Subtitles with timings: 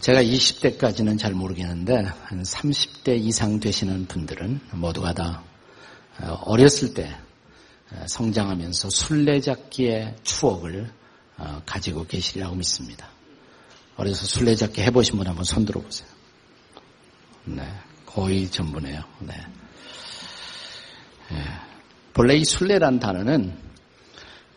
[0.00, 5.42] 제가 20대까지는 잘 모르겠는데 한 30대 이상 되시는 분들은 모두가 다
[6.20, 7.14] 어, 어렸을 때
[7.92, 10.90] 어, 성장하면서 술래잡기의 추억을
[11.36, 13.10] 어, 가지고 계시리라고 믿습니다.
[13.96, 16.08] 어려서 술래잡기 해보신 분 한번 손 들어보세요.
[17.44, 17.62] 네,
[18.06, 19.02] 거의 전부네요.
[19.18, 19.34] 네.
[21.30, 21.44] 네.
[22.14, 23.69] 본래 이 술래란 단어는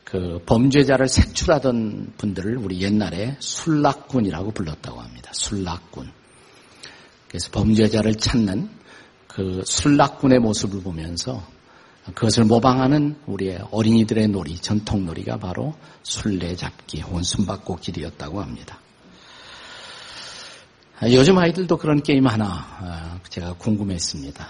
[0.03, 5.31] 그 범죄자를 색출하던 분들을 우리 옛날에 술락군이라고 불렀다고 합니다.
[5.33, 6.11] 술락군.
[7.27, 8.69] 그래서 범죄자를 찾는
[9.27, 11.43] 그 술락군의 모습을 보면서
[12.13, 15.73] 그것을 모방하는 우리의 어린이들의 놀이, 전통 놀이가 바로
[16.03, 18.79] 술래잡기 혹은 숨바꼭질이었다고 합니다.
[21.03, 24.47] 요즘 아이들도 그런 게임 하나 아, 제가 궁금했습니다.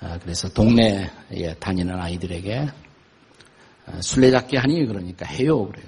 [0.00, 2.72] 아, 그래서 동네에 다니는 아이들에게 아,
[4.00, 5.86] 술래잡기 하니 그러니까 해요 그래요.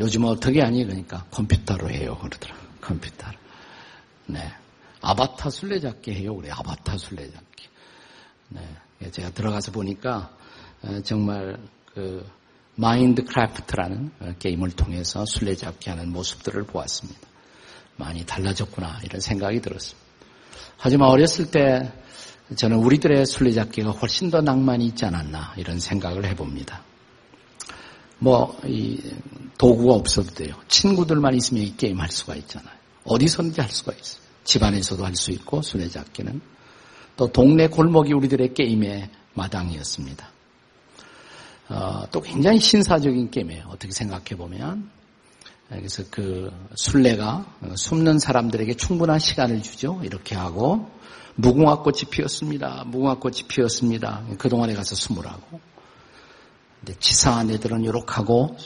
[0.00, 2.56] 요즘 어떻게 하니 그러니까 컴퓨터로 해요 그러더라.
[2.80, 3.36] 컴퓨터로.
[4.26, 4.52] 네.
[5.00, 6.50] 아바타 술래잡기 해요 그래.
[6.50, 7.68] 아바타 술래잡기.
[8.48, 9.10] 네.
[9.10, 10.30] 제가 들어가서 보니까
[10.82, 11.58] 어, 정말
[11.94, 12.26] 그
[12.76, 17.20] 마인드크래프트라는 어, 게임을 통해서 술래잡기 하는 모습들을 보았습니다.
[17.96, 20.00] 많이 달라졌구나 이런 생각이 들었습니다.
[20.76, 21.92] 하지만 어렸을 때
[22.56, 26.82] 저는 우리들의 술래잡기가 훨씬 더 낭만이 있지 않았나 이런 생각을 해봅니다.
[28.18, 29.00] 뭐, 이
[29.58, 30.54] 도구가 없어도 돼요.
[30.68, 32.74] 친구들만 있으면 이 게임 할 수가 있잖아요.
[33.04, 34.22] 어디서든지 할 수가 있어요.
[34.44, 36.40] 집안에서도 할 수 있고 술래잡기는
[37.16, 40.28] 또 동네 골목이 우리들의 게임의 마당이었습니다.
[41.68, 43.66] 어, 또 굉장히 신사적인 게임이에요.
[43.68, 44.90] 어떻게 생각해 보면
[45.68, 50.00] 그래서 그 순례가 숨는 사람들에게 충분한 시간을 주죠.
[50.02, 50.90] 이렇게 하고
[51.36, 52.84] 무궁화꽃이 피었습니다.
[52.86, 54.22] 무궁화꽃이 피었습니다.
[54.38, 55.60] 그동안에 가서 숨으라고.
[56.80, 58.56] 근데 치사한 애들은 요렇게 하고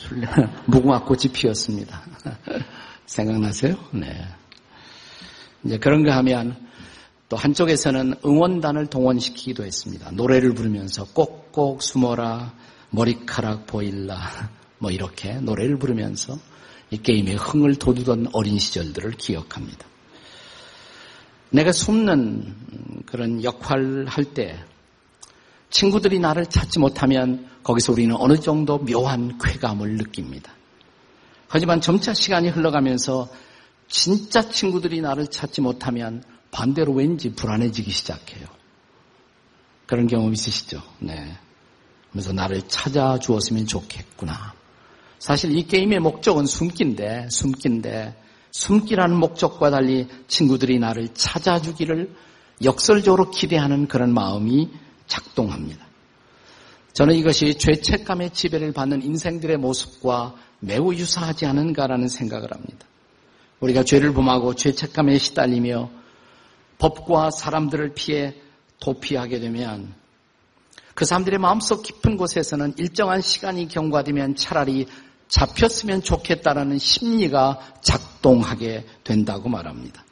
[0.66, 2.02] 무궁화꽃이 피었습니다.
[3.06, 3.76] 생각나세요?
[3.92, 4.26] 네.
[5.64, 6.56] 이제 그런 거 하면
[7.28, 10.10] 또 한쪽에서는 응원단을 동원시키기도 했습니다.
[10.12, 12.54] 노래를 부르면서 꼭꼭 숨어라,
[12.90, 14.16] 머리카락 보일라,
[14.78, 16.38] 뭐 이렇게 노래를 부르면서
[16.90, 19.86] 이 게임에 흥을 돋우던 어린 시절들을 기억합니다.
[21.50, 24.58] 내가 숨는 그런 역할을 할 때
[25.70, 30.52] 친구들이 나를 찾지 못하면 거기서 우리는 어느 정도 묘한 쾌감을 느낍니다.
[31.48, 33.28] 하지만 점차 시간이 흘러가면서
[33.88, 38.46] 진짜 친구들이 나를 찾지 못하면 반대로 왠지 불안해지기 시작해요.
[39.86, 40.82] 그런 경험 있으시죠?
[41.00, 41.36] 네.
[42.10, 44.54] 그래서 나를 찾아 주었으면 좋겠구나.
[45.18, 48.16] 사실 이 게임의 목적은 숨기인데, 숨기인데,
[48.56, 52.10] 숨기라는 목적과 달리 친구들이 나를 찾아주기를
[52.64, 54.70] 역설적으로 기대하는 그런 마음이
[55.06, 55.86] 작동합니다.
[56.94, 62.86] 저는 이것이 죄책감의 지배를 받는 인생들의 모습과 매우 유사하지 않은가라는 생각을 합니다.
[63.60, 65.90] 우리가 죄를 범하고 죄책감에 시달리며
[66.78, 68.34] 법과 사람들을 피해
[68.80, 69.94] 도피하게 되면
[70.94, 74.86] 그 사람들의 마음속 깊은 곳에서는 일정한 시간이 경과되면 차라리
[75.28, 80.04] 잡혔으면 좋겠다라는 심리가 작동하게 된다고 말합니다.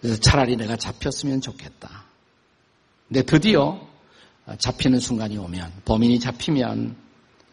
[0.00, 2.04] 그래서 차라리 내가 잡혔으면 좋겠다.
[3.08, 3.80] 근데 드디어
[4.58, 6.96] 잡히는 순간이 오면, 범인이 잡히면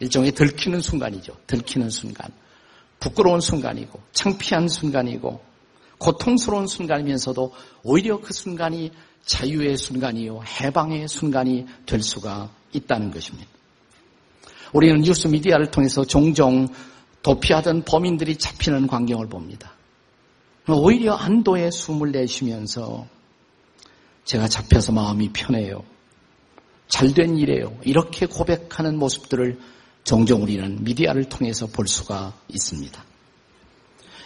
[0.00, 1.36] 일종의 들키는 순간이죠.
[1.46, 2.30] 들키는 순간.
[3.00, 5.42] 부끄러운 순간이고, 창피한 순간이고,
[5.98, 8.90] 고통스러운 순간이면서도 오히려 그 순간이
[9.24, 13.48] 자유의 순간이요, 해방의 순간이 될 수가 있다는 것입니다.
[14.72, 16.68] 우리는 뉴스 미디어를 통해서 종종
[17.22, 19.72] 도피하던 범인들이 잡히는 광경을 봅니다.
[20.68, 23.06] 오히려 안도의 숨을 내쉬면서
[24.24, 25.84] 제가 잡혀서 마음이 편해요.
[26.88, 27.78] 잘된 일이에요.
[27.84, 29.58] 이렇게 고백하는 모습들을
[30.04, 33.04] 종종 우리는 미디어를 통해서 볼 수가 있습니다.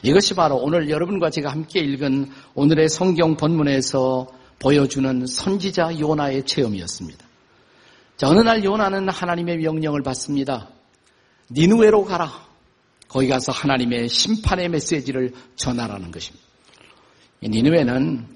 [0.02, 4.26] 이것이 바로 오늘 여러분과 제가 함께 읽은 오늘의 성경 본문에서
[4.58, 7.25] 보여주는 선지자 요나의 체험이었습니다.
[8.16, 10.70] 자, 어느 날 요나는 하나님의 명령을 받습니다.
[11.50, 12.46] 니누에로 가라.
[13.08, 16.46] 거기 가서 하나님의 심판의 메시지를 전하라는 것입니다.
[17.42, 18.26] 니누에는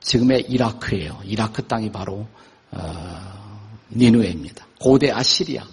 [0.00, 1.20] 지금의 이라크예요.
[1.24, 2.26] 이라크 땅이 바로
[2.72, 4.66] 어, 니누에입니다.
[4.80, 5.64] 고대 아시리아.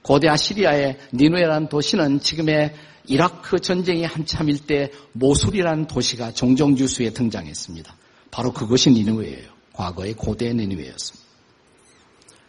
[0.00, 2.74] 고대 아시리아의 니누에라는 도시는 지금의
[3.08, 7.94] 이라크 전쟁이 한참일 때 모술이라는 도시가 종종 뉴스에 등장했습니다.
[8.30, 9.50] 바로 그것이 니누에예요.
[9.74, 11.29] 과거의 고대 니누에였습니다.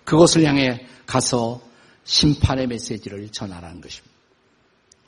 [0.03, 1.61] 그것을 향해 가서
[2.03, 4.11] 심판의 메시지를 전하라는 것입니다.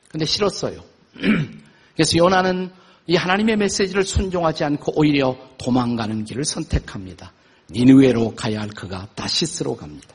[0.10, 0.84] 근데 싫었어요.
[1.96, 2.72] 그래서 요나는
[3.08, 7.34] 이 하나님의 메시지를 순종하지 않고 오히려 도망가는 길을 선택합니다.
[7.72, 10.10] 니누에로 가야 할 그가 다시스로 갑니다.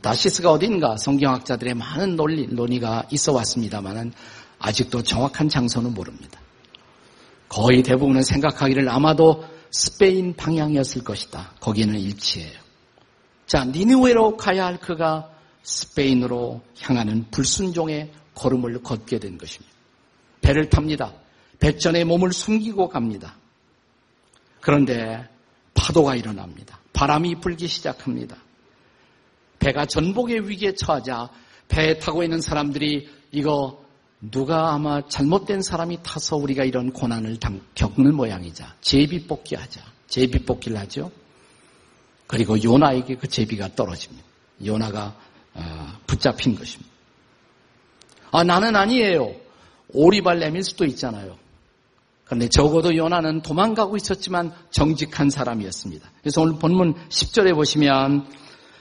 [0.00, 4.12] 다시스가 어딘가 성경학자들의 많은 논리, 논의가 있어 왔습니다만은
[4.58, 6.40] 아직도 정확한 장소는 모릅니다.
[7.48, 11.52] 거의 대부분은 생각하기를 아마도 스페인 방향이었을 것이다.
[11.60, 12.61] 거기는 일치해요.
[13.46, 15.30] 자, 니누웨로 가야 할 그가
[15.62, 19.72] 스페인으로 향하는 불순종의 걸음을 걷게 된 것입니다.
[20.40, 21.12] 배를 탑니다.
[21.60, 23.36] 백전에 몸을 숨기고 갑니다.
[24.60, 25.28] 그런데
[25.74, 26.78] 파도가 일어납니다.
[26.92, 28.36] 바람이 불기 시작합니다.
[29.58, 31.30] 배가 전복의 위기에 처하자
[31.68, 33.82] 배에 타고 있는 사람들이 이거
[34.20, 37.38] 누가 아마 잘못된 사람이 타서 우리가 이런 고난을
[37.74, 39.80] 겪는 모양이자 제비 뽑기 하자.
[40.08, 41.10] 제비 뽑기를 하죠.
[42.26, 44.24] 그리고 요나에게 그 제비가 떨어집니다.
[44.64, 45.14] 요나가
[45.54, 46.90] 어, 붙잡힌 것입니다.
[48.30, 49.34] 아 나는 아니에요.
[49.92, 51.36] 오리발 내밀 수도 있잖아요.
[52.24, 56.10] 그런데 적어도 요나는 도망가고 있었지만 정직한 사람이었습니다.
[56.22, 58.26] 그래서 오늘 본문 10절에 보시면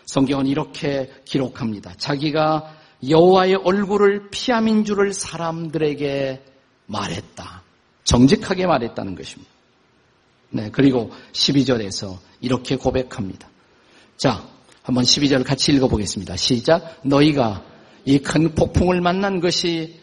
[0.05, 1.95] 성경은 이렇게 기록합니다.
[1.97, 2.77] 자기가
[3.09, 6.43] 여호와의 얼굴을 피함인 줄을 사람들에게
[6.85, 7.63] 말했다.
[8.03, 9.51] 정직하게 말했다는 것입니다.
[10.49, 13.49] 네, 그리고 12절에서 이렇게 고백합니다.
[14.17, 14.43] 자,
[14.83, 16.35] 한번 12절 같이 읽어보겠습니다.
[16.35, 16.99] 시작.
[17.03, 17.63] 너희가
[18.05, 19.99] 이 큰 폭풍을 만난 것이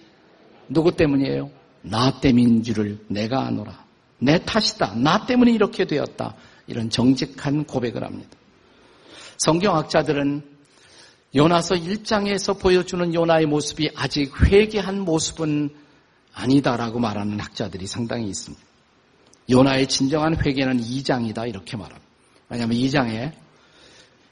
[0.69, 1.51] 누구 때문이에요?
[1.83, 3.85] 나 때문인 줄을 내가 아노라.
[4.19, 4.95] 내 탓이다.
[4.97, 6.35] 나 때문에 이렇게 되었다.
[6.67, 8.31] 이런 정직한 고백을 합니다.
[9.39, 10.43] 성경학자들은
[11.35, 15.71] 요나서 1장에서 보여주는 요나의 모습이 아직 회개한 모습은
[16.35, 18.65] 아니다라고 말하는 학자들이 상당히 있습니다.
[19.51, 22.08] 요나의 진정한 회개는 2장이다 이렇게 말합니다.
[22.49, 23.33] 왜냐하면 2장에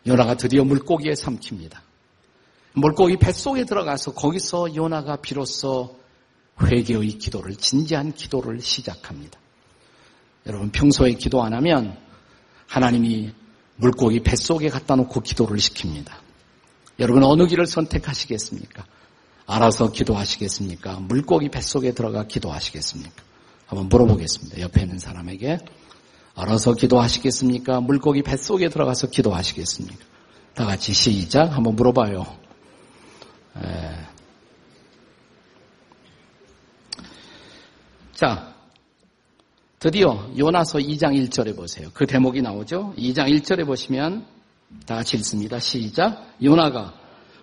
[0.06, 1.78] 요나가 드디어 물고기에 삼킵니다.
[2.74, 5.98] 물고기 뱃속에 들어가서 거기서 요나가 비로소
[6.62, 9.38] 회개의 기도를 진지한 기도를 시작합니다.
[10.46, 11.98] 여러분 평소에 기도 안 하면
[12.66, 13.32] 하나님이
[13.76, 16.12] 물고기 뱃속에 갖다 놓고 기도를 시킵니다.
[16.98, 18.86] 여러분 어느 길을 선택하시겠습니까?
[19.46, 21.00] 알아서 기도하시겠습니까?
[21.00, 23.22] 물고기 뱃속에 들어가 기도하시겠습니까?
[23.66, 24.60] 한번 물어보겠습니다.
[24.60, 25.58] 옆에 있는 사람에게
[26.36, 27.80] 알아서 기도하시겠습니까?
[27.80, 30.04] 물고기 뱃속에 들어가서 기도하시겠습니까?
[30.54, 32.24] 다 같이 시작 한번 물어봐요.
[33.56, 34.06] 에.
[38.12, 38.54] 자,
[39.78, 41.88] 드디어 요나서 2장 1절에 보세요.
[41.94, 42.94] 그 대목이 나오죠.
[42.96, 44.26] 2장 1절에 보시면
[44.86, 45.58] 다 같이 읽습니다.
[45.58, 46.34] 시작.
[46.42, 46.94] 요나가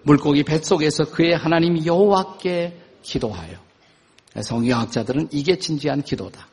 [0.04, 3.58] 물고기 뱃속에서 그의 하나님 여호와께 기도하여.
[4.42, 6.48] 성경학자들은 이게 진지한 기도다.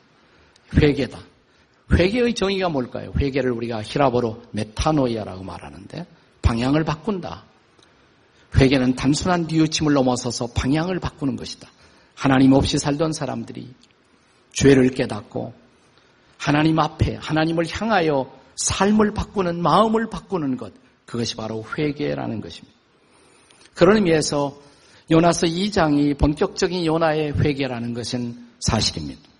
[0.75, 1.30] 회개다.
[1.91, 3.11] 회개의 정의가 뭘까요?
[3.17, 6.05] 회개를 우리가 히라보로 메타노이아라고 말하는데
[6.41, 7.45] 방향을 바꾼다.
[8.55, 11.69] 회개는 단순한 뉘우침을 넘어서서 방향을 바꾸는 것이다.
[12.15, 13.73] 하나님 없이 살던 사람들이
[14.53, 15.53] 죄를 깨닫고
[16.37, 20.73] 하나님 앞에 하나님을 향하여 삶을 바꾸는 마음을 바꾸는 것
[21.05, 22.77] 그것이 바로 회개라는 것입니다.
[23.73, 24.59] 그런 의미에서
[25.09, 29.30] 요나서 2장이 본격적인 요나의 회개라는 것은 사실입니다.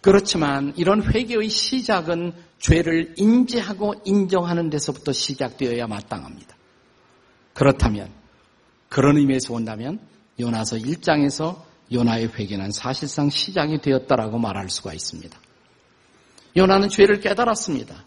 [0.00, 6.56] 그렇지만 이런 회개의 시작은 죄를 인지하고 인정하는 데서부터 시작되어야 마땅합니다.
[7.54, 8.10] 그렇다면
[8.88, 10.00] 그런 의미에서 본다면
[10.38, 11.62] 요나서 1장에서
[11.92, 15.38] 요나의 회개는 사실상 시작이 되었다라고 말할 수가 있습니다.
[16.56, 18.04] 요나는 죄를 깨달았습니다.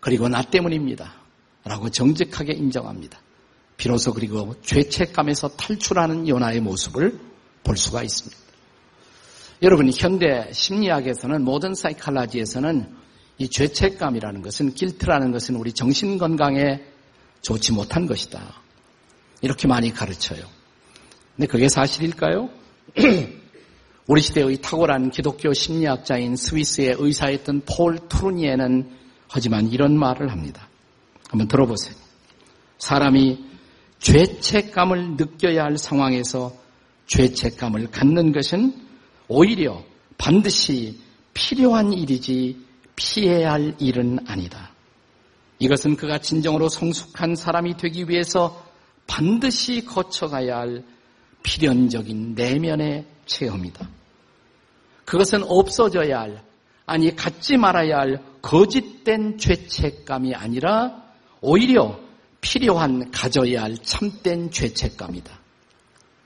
[0.00, 1.14] 그리고 나 때문입니다.
[1.64, 3.18] 라고 정직하게 인정합니다.
[3.76, 7.18] 비로소 그리고 죄책감에서 탈출하는 요나의 모습을
[7.62, 8.43] 볼 수가 있습니다.
[9.64, 12.86] 여러분, 현대 심리학에서는 모든 사이칼라지에서는
[13.38, 16.82] 이 죄책감이라는 것은 길트라는 것은 우리 정신 건강에
[17.40, 18.60] 좋지 못한 것이다.
[19.40, 20.44] 이렇게 많이 가르쳐요.
[21.34, 22.50] 근데 그게 사실일까요?
[24.06, 28.90] 우리 시대의 탁월한 기독교 심리학자인 스위스의 의사였던 폴 투르니에는
[29.28, 30.68] 하지만 이런 말을 합니다.
[31.30, 31.94] 한번 들어보세요.
[32.76, 33.42] 사람이
[34.00, 36.54] 죄책감을 느껴야 할 상황에서
[37.06, 38.83] 죄책감을 갖는 것은
[39.28, 39.82] 오히려
[40.18, 41.00] 반드시
[41.32, 42.64] 필요한 일이지
[42.96, 44.70] 피해야 할 일은 아니다.
[45.58, 48.64] 이것은 그가 진정으로 성숙한 사람이 되기 위해서
[49.06, 50.84] 반드시 거쳐가야 할
[51.42, 53.88] 필연적인 내면의 체험이다.
[55.04, 56.42] 그것은 없어져야 할,
[56.86, 61.02] 아니 갖지 말아야 할 거짓된 죄책감이 아니라
[61.40, 62.00] 오히려
[62.40, 65.38] 필요한 가져야 할 참된 죄책감이다.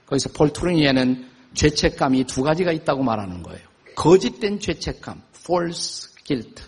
[0.06, 3.66] 거기서 폴 투르니에는 죄책감이 두 가지가 있다고 말하는 거예요.
[3.94, 6.62] 거짓된 죄책감, false guilt.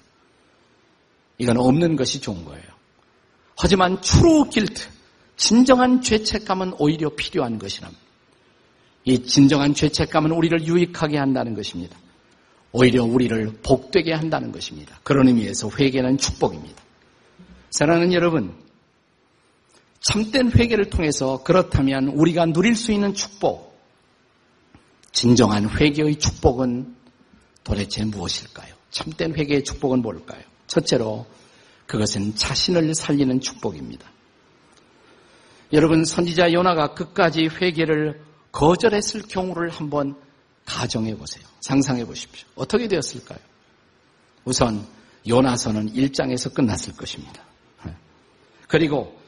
[1.38, 2.64] 이건 없는 것이 좋은 거예요.
[3.56, 4.88] 하지만 true guilt,
[5.37, 8.00] 진정한 죄책감은 오히려 필요한 것이랍니다.
[9.04, 11.96] 이 진정한 죄책감은 우리를 유익하게 한다는 것입니다.
[12.72, 15.00] 오히려 우리를 복되게 한다는 것입니다.
[15.02, 16.82] 그런 의미에서 회개는 축복입니다.
[17.70, 18.54] 사랑하는 여러분,
[20.00, 23.69] 참된 회개를 통해서 그렇다면 우리가 누릴 수 있는 축복,
[25.12, 26.96] 진정한 회개의 축복은
[27.64, 28.74] 도대체 무엇일까요?
[28.90, 30.42] 참된 회개의 축복은 뭘까요?
[30.66, 31.26] 첫째로
[31.86, 34.10] 그것은 자신을 살리는 축복입니다.
[35.72, 40.16] 여러분 선지자 요나가 끝까지 회개를 거절했을 경우를 한번
[40.64, 41.44] 가정해 보세요.
[41.60, 42.46] 상상해 보십시오.
[42.54, 43.38] 어떻게 되었을까요?
[44.44, 44.86] 우선
[45.28, 47.44] 요나서는 1장에서 끝났을 것입니다.
[48.68, 49.20] 그리고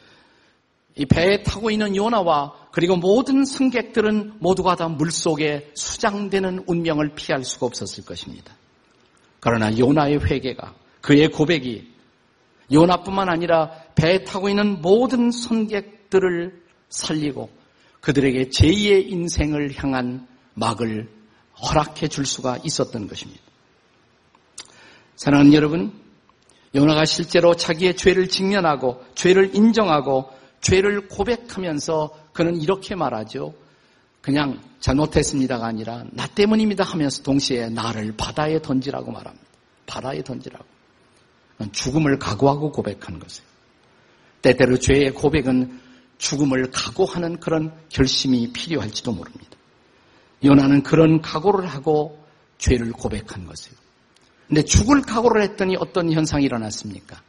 [0.94, 7.67] 이 배에 타고 있는 요나와 그리고 모든 승객들은 모두가 다 물속에 수장되는 운명을 피할 수가
[7.67, 8.55] 없었을 것입니다.
[9.41, 11.93] 그러나 요나의 회개가 그의 고백이
[12.73, 17.50] 요나뿐만 아니라 배에 타고 있는 모든 승객들을 살리고
[18.00, 21.09] 그들에게 제2의 인생을 향한 막을
[21.62, 23.43] 허락해 줄 수가 있었던 것입니다.
[25.17, 25.93] 사랑하는 여러분,
[26.75, 30.31] 요나가 실제로 자기의 죄를 직면하고 죄를 인정하고
[30.62, 33.54] 죄를 고백하면서 그는 이렇게 말하죠.
[34.23, 39.47] 그냥 잘못했습니다가 아니라 나 때문입니다 하면서 동시에 나를 바다에 던지라고 말합니다.
[39.87, 40.64] 바다에 던지라고.
[41.73, 43.47] 죽음을 각오하고 고백하는 것이에요.
[44.40, 45.81] 때때로 죄의 고백은
[46.19, 49.57] 죽음을 각오하는 그런 결심이 필요할지도 모릅니다.
[50.45, 52.25] 요나는 그런 각오를 하고
[52.59, 53.76] 죄를 고백한 것이에요.
[54.49, 57.21] 근데 죽을 각오를 했더니 어떤 현상이 일어났습니까?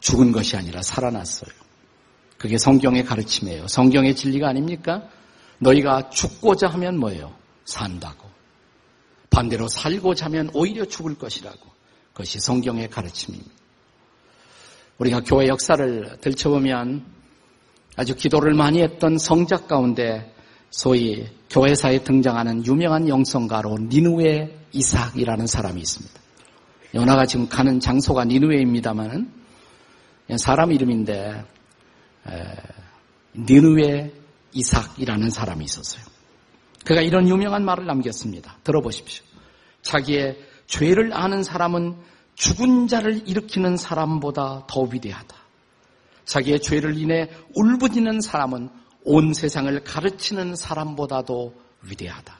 [0.00, 1.67] 죽은 것이 아니라 살아났어요.
[2.38, 3.66] 그게 성경의 가르침이에요.
[3.66, 5.02] 성경의 진리가 아닙니까?
[5.58, 7.34] 너희가 죽고자 하면 뭐예요?
[7.64, 8.28] 산다고.
[9.28, 11.58] 반대로 살고자 하면 오히려 죽을 것이라고.
[12.12, 13.50] 그것이 성경의 가르침입니다.
[14.98, 17.04] 우리가 교회 역사를 들춰보면
[17.96, 20.32] 아주 기도를 많이 했던 성작 가운데
[20.70, 26.20] 소위 교회사에 등장하는 유명한 영성가로 니누의 이삭이라는 사람이 있습니다.
[26.94, 29.32] 요나가 지금 가는 장소가 니누에입니다만은
[30.36, 31.44] 사람 이름인데
[33.36, 34.12] 니누의
[34.52, 36.04] 이삭이라는 사람이 있었어요.
[36.84, 38.58] 그가 이런 유명한 말을 남겼습니다.
[38.64, 39.24] 들어보십시오.
[39.82, 41.96] 자기의 죄를 아는 사람은
[42.34, 45.36] 죽은 자를 일으키는 사람보다 더 위대하다.
[46.24, 48.68] 자기의 죄를 인해 울부짖는 사람은
[49.04, 52.38] 온 세상을 가르치는 사람보다도 위대하다.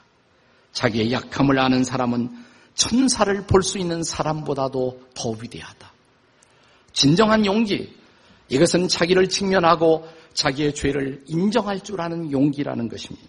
[0.73, 5.93] 자기의 약함을 아는 사람은 천사를 볼 수 있는 사람보다도 더 위대하다.
[6.93, 7.98] 진정한 용기,
[8.49, 13.29] 이것은 자기를 직면하고 자기의 죄를 인정할 줄 아는 용기라는 것입니다.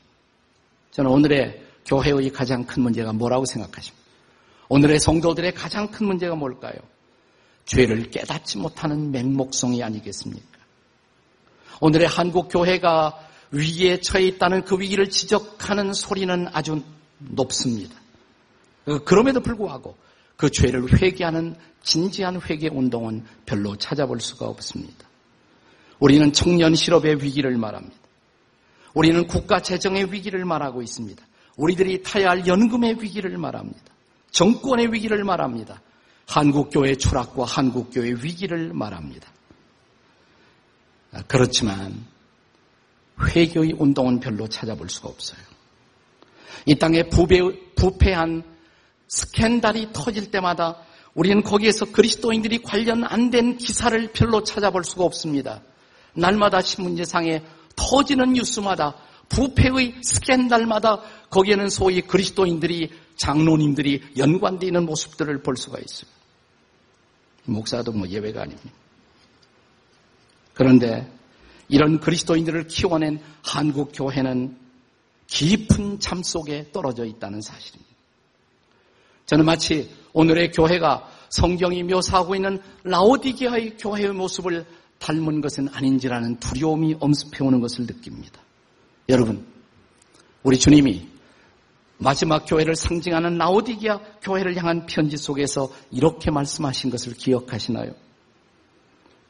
[0.91, 3.99] 저는 오늘의 교회의 가장 큰 문제가 뭐라고 생각하십니까?
[4.69, 6.75] 오늘의 성도들의 가장 큰 문제가 뭘까요?
[7.65, 10.59] 죄를 깨닫지 못하는 맹목성이 아니겠습니까?
[11.81, 13.17] 오늘의 한국 교회가
[13.51, 16.83] 위기에 처해 있다는 그 위기를 지적하는 소리는 아주
[17.17, 17.95] 높습니다.
[19.05, 19.95] 그럼에도 불구하고
[20.35, 25.08] 그 죄를 회개하는 진지한 회개 운동은 별로 찾아볼 수가 없습니다.
[25.99, 27.95] 우리는 청년 실업의 위기를 말합니다.
[28.93, 31.23] 우리는 국가 재정의 위기를 말하고 있습니다.
[31.57, 33.83] 우리들이 타야 할 연금의 위기를 말합니다.
[34.31, 35.81] 정권의 위기를 말합니다.
[36.27, 39.31] 한국교회 추락과 한국교회 위기를 말합니다.
[41.27, 42.05] 그렇지만
[43.21, 45.39] 회교의 운동은 별로 찾아볼 수가 없어요.
[46.65, 47.39] 이 땅에 부패,
[47.75, 48.43] 부패한
[49.07, 50.77] 스캔달이 터질 때마다
[51.15, 55.61] 우리는 거기에서 그리스도인들이 관련 안 된 기사를 별로 찾아볼 수가 없습니다.
[56.13, 57.43] 날마다 신문제상에
[57.75, 58.95] 터지는 뉴스마다
[59.29, 66.09] 부패의 스캔달마다 거기에는 소위 그리스도인들이 장로님들이 연관되어 있는 모습들을 볼 수가 있어요.
[67.45, 68.71] 목사도 뭐 예외가 아닙니다.
[70.53, 71.11] 그런데
[71.67, 74.57] 이런 그리스도인들을 키워낸 한국 교회는
[75.27, 77.89] 깊은 잠 속에 떨어져 있다는 사실입니다.
[79.27, 84.65] 저는 마치 오늘의 교회가 성경이 묘사하고 있는 라오디게아의 교회의 모습을
[84.99, 88.41] 닮은 것은 아닌지라는 두려움이 엄습해 오는 것을 느낍니다.
[89.07, 89.45] 여러분,
[90.43, 91.07] 우리 주님이
[91.97, 97.91] 마지막 교회를 상징하는 라오디게아 교회를 향한 편지 속에서 이렇게 말씀하신 것을 기억하시나요?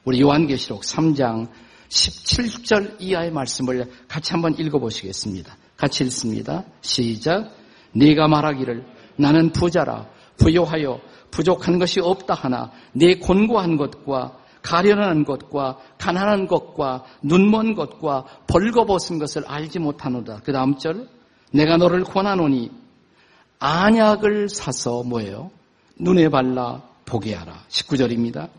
[0.06, 1.50] 우리 요한계시록 3장
[1.90, 5.58] 17절 이하의 말씀을 같이 한번 읽어보시겠습니다.
[5.78, 6.64] 같이 읽습니다.
[6.82, 7.52] 시작.
[7.94, 8.86] 네가 말하기를
[9.16, 10.08] 나는 부자라
[10.38, 19.20] 부요하여 부족한 것이 없다 하나 네 곤고한 것과 가련한 것과 가난한 것과 눈먼 것과 벌거벗은
[19.20, 20.42] 것을 알지 못하노다.
[20.44, 21.08] 그 다음 절
[21.52, 22.72] 내가 너를 권하노니
[23.60, 25.52] 안약을 사서 뭐예요?
[25.98, 27.64] 눈에 발라 보게 하라.
[27.70, 28.50] 19절입니다.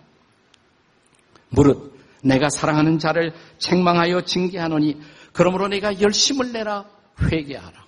[1.50, 5.00] 무릇 내가 사랑하는 자를 책망하여 징계하노니
[5.32, 6.84] 그러므로 내가 열심을 내라
[7.22, 7.80] 회개하라.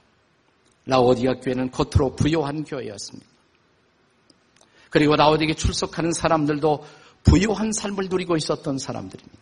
[0.86, 3.26] 라오디아 교회는 겉으로 부요한 교회였습니다.
[4.90, 6.84] 그리고 라오디에 출석하는 사람들도
[7.24, 9.38] 부요한 삶을 누리고 있었던 사람들입니다.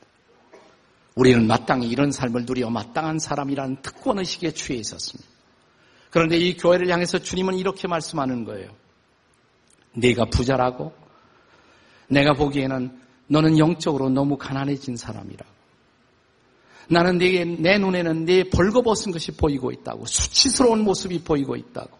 [1.14, 5.28] 우리는 마땅히 이런 삶을 누려 마땅한 사람이라는 특권의식에 취해 있었습니다.
[6.10, 8.70] 그런데 이 교회를 향해서 주님은 이렇게 말씀하는 거예요.
[9.92, 10.92] 네가 부자라고?
[12.08, 15.50] 내가 보기에는 너는 영적으로 너무 가난해진 사람이라고.
[16.88, 20.06] 나는 내, 내 눈에는 네 벌거벗은 것이 보이고 있다고.
[20.06, 21.99] 수치스러운 모습이 보이고 있다고.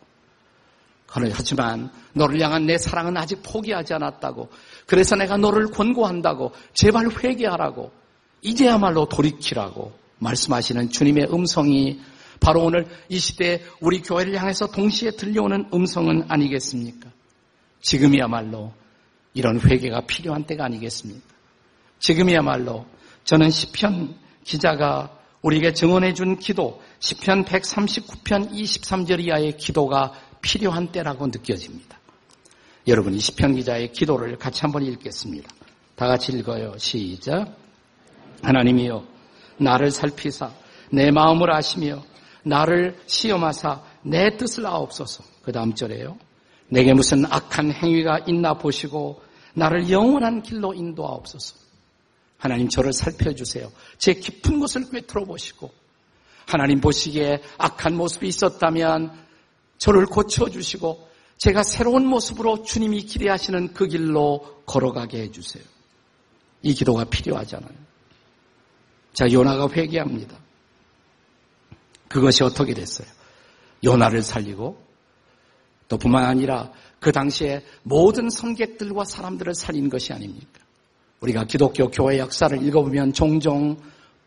[1.33, 4.49] 하지만 너를 향한 내 사랑은 아직 포기하지 않았다고.
[4.87, 6.53] 그래서 내가 너를 권고한다고.
[6.73, 7.91] 제발 회개하라고.
[8.43, 12.01] 이제야말로 돌이키라고 말씀하시는 주님의 음성이
[12.39, 17.11] 바로 오늘 이 시대에 우리 교회를 향해서 동시에 들려오는 음성은 아니겠습니까?
[17.83, 18.73] 지금이야말로
[19.35, 21.27] 이런 회개가 필요한 때가 아니겠습니까?
[21.99, 22.87] 지금이야말로
[23.25, 24.15] 저는 시편
[24.45, 31.99] 기자가 우리에게 증언해 준 기도, 시편 139편 23절 이하의 기도가 필요한 때라고 느껴집니다.
[32.89, 35.51] 여러분, 이 시편 기자의 기도를 같이 한번 읽겠습니다.
[35.97, 36.77] 다 같이 읽어요.
[36.79, 37.57] 시작.
[38.43, 39.05] 하나님이여,
[39.59, 40.51] 나를 살피사,
[40.91, 42.03] 내 마음을 아시며,
[42.43, 45.23] 나를 시험하사, 내 뜻을 아옵소서.
[45.43, 46.19] 그 다음 절에요.
[46.69, 49.23] 내게 무슨 악한 행위가 있나 보시고,
[49.55, 51.61] 나를 영원한 길로 인도하옵소서.
[52.41, 53.71] 하나님 저를 살펴주세요.
[53.99, 55.71] 제 깊은 곳을 꿰뚫어 보시고
[56.47, 59.13] 하나님 보시기에 악한 모습이 있었다면
[59.81, 61.09] 저를 고쳐주시고
[61.39, 65.65] 제가 새로운 모습으로 주님이 기대하시는 그 길로 걸어가게 해주세요.
[66.63, 67.73] 이 기도가 필요하잖아요.
[69.15, 70.39] 자, 요나가 회개합니다.
[72.09, 73.09] 그것이 어떻게 됐어요?
[73.83, 74.81] 요나를 살리고
[75.89, 76.71] 또 뿐만 아니라
[77.01, 80.61] 그 당시에 모든 성객들과 사람들을 살린 것이 아닙니까?
[81.21, 83.79] 우리가 기독교 교회 역사를 읽어보면 종종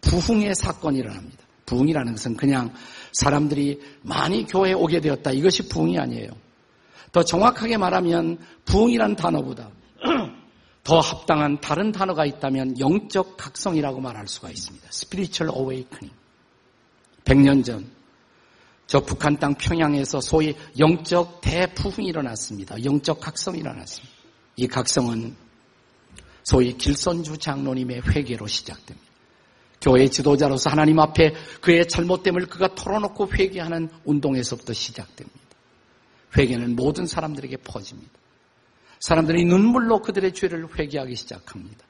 [0.02, 1.43] 부흥의 사건이 일어납니다.
[1.66, 2.74] 부흥이라는 것은 그냥
[3.14, 5.32] 사람들이 많이 교회에 오게 되었다.
[5.32, 6.30] 이것이 부흥이 아니에요.
[7.12, 9.70] 더 정확하게 말하면 부흥이란 단어보다
[10.84, 14.88] 더 합당한 다른 단어가 있다면 영적 각성이라고 말할 수가 있습니다.
[14.92, 16.14] Spiritual Awakening.
[17.24, 17.90] 100년 전,
[18.86, 22.84] 저 북한 땅 평양에서 소위 영적 대부흥이 일어났습니다.
[22.84, 24.14] 영적 각성이 일어났습니다.
[24.58, 25.36] 이 각성은
[26.44, 29.13] 소위 길선주 장로님의 회개로 시작됩니다.
[29.84, 35.40] 교회 지도자로서 하나님 앞에 그의 잘못됨을 그가 털어놓고 회개하는 운동에서부터 시작됩니다.
[36.38, 38.12] 회개는 모든 사람들에게 퍼집니다.
[39.02, 41.86] 사람들이 눈물로 그들의 죄를 회개하기 시작합니다.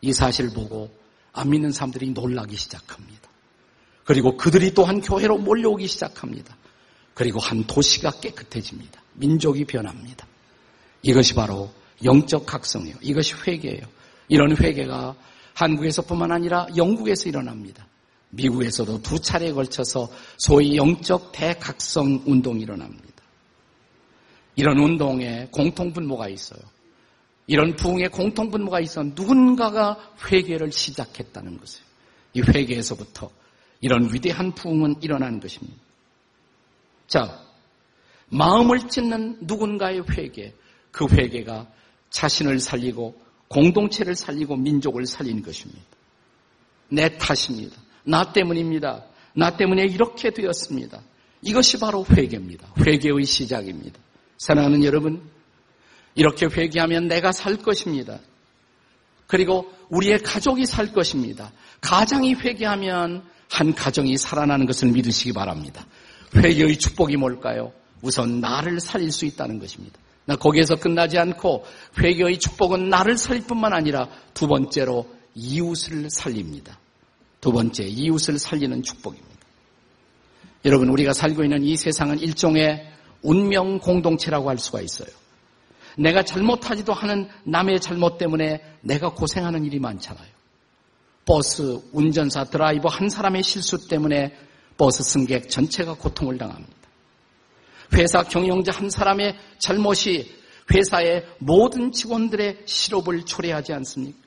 [0.00, 0.90] 이 사실을 보고
[1.32, 3.28] 안 믿는 사람들이 놀라기 시작합니다.
[4.04, 6.56] 그리고 그들이 또한 교회로 몰려오기 시작합니다.
[7.12, 9.02] 그리고 한 도시가 깨끗해집니다.
[9.12, 10.26] 민족이 변합니다.
[11.02, 11.70] 이것이 바로
[12.02, 12.96] 영적 각성이에요.
[13.02, 13.82] 이것이 회개예요.
[14.28, 15.14] 이런 회개가
[15.60, 17.86] 한국에서뿐만 아니라 영국에서 일어납니다.
[18.30, 23.08] 미국에서도 두 차례에 걸쳐서 소위 영적 대각성 운동이 일어납니다.
[24.56, 26.60] 이런 운동에 공통분모가 있어요.
[27.46, 31.84] 이런 부흥에 공통분모가 있어 누군가가 회개를 시작했다는 것이에요.
[32.34, 33.30] 이 회개에서부터
[33.80, 35.76] 이런 위대한 부흥은 일어나는 것입니다.
[37.06, 37.42] 자,
[38.28, 40.54] 마음을 찢는 누군가의 회개,
[40.92, 41.66] 그 회개가
[42.10, 45.82] 자신을 살리고 공동체를 살리고 민족을 살리는 것입니다.
[46.88, 47.76] 내 탓입니다.
[48.04, 49.04] 나 때문입니다.
[49.34, 51.02] 나 때문에 이렇게 되었습니다.
[51.42, 52.74] 이것이 바로 회개입니다.
[52.78, 53.98] 회개의 시작입니다.
[54.38, 55.22] 사랑하는 여러분,
[56.14, 58.20] 이렇게 회개하면 내가 살 것입니다.
[59.26, 61.52] 그리고 우리의 가족이 살 것입니다.
[61.80, 65.86] 가장이 회개하면 한 가정이 살아나는 것을 믿으시기 바랍니다.
[66.36, 67.72] 회개의 축복이 뭘까요?
[68.00, 69.98] 우선 나를 살릴 수 있다는 것입니다.
[70.26, 71.64] 나 거기에서 끝나지 않고
[71.98, 76.78] 회개의 축복은 나를 살릴 뿐만 아니라 두 번째로 이웃을 살립니다.
[77.40, 79.28] 두 번째, 이웃을 살리는 축복입니다.
[80.66, 82.86] 여러분, 우리가 살고 있는 이 세상은 일종의
[83.22, 85.08] 운명 공동체라고 할 수가 있어요.
[85.96, 90.28] 내가 잘못하지도 않은 남의 잘못 때문에 내가 고생하는 일이 많잖아요.
[91.24, 94.36] 버스 운전사 드라이버 한 사람의 실수 때문에
[94.76, 96.79] 버스 승객 전체가 고통을 당합니다.
[97.94, 100.34] 회사 경영자 한 사람의 잘못이
[100.72, 104.18] 회사의 모든 직원들의 실업을 초래하지 않습니까?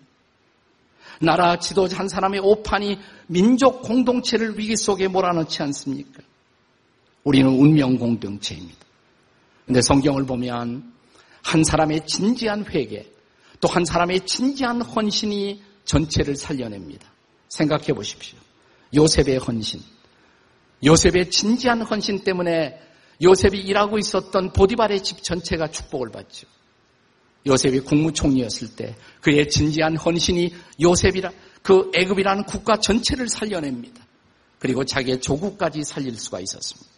[1.21, 6.21] 나라 지도자 한 사람의 오판이 민족 공동체를 위기 속에 몰아넣지 않습니까?
[7.23, 8.80] 우리는 운명 공동체입니다.
[9.65, 10.93] 근데 성경을 보면
[11.41, 13.06] 한 사람의 진지한 회개,
[13.62, 17.10] 또 한 사람의 진지한 헌신이 전체를 살려냅니다.
[17.47, 18.38] 생각해 보십시오.
[18.93, 19.80] 요셉의 헌신.
[20.86, 22.78] 요셉의 진지한 헌신 때문에
[23.21, 26.47] 요셉이 일하고 있었던 보디발의 집 전체가 축복을 받죠.
[27.45, 34.02] 요셉이 국무총리였을 때 그의 진지한 헌신이 요셉이라 그 애굽이라는 국가 전체를 살려냅니다.
[34.60, 36.89] 그리고 자기의 조국까지 살릴 수가 있었습니다.